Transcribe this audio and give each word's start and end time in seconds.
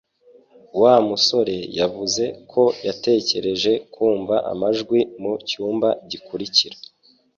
Wa 0.81 0.95
musore 1.07 1.57
yavuze 1.79 2.23
ko 2.51 2.63
yatekereje 2.87 3.71
kumva 3.93 4.35
amajwi 4.51 4.99
mu 5.21 5.33
cyumba 5.47 5.89
gikurikira 6.09 6.77